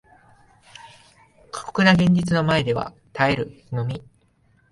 [1.51, 4.01] 過酷な現実の前では耐えるのみ